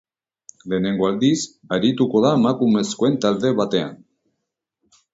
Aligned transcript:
Lehenengo 0.71 1.07
aldiz 1.09 1.35
arituko 1.77 2.23
da 2.25 2.33
emakumezkoen 2.39 3.23
talde 3.27 3.55
batean. 3.63 3.97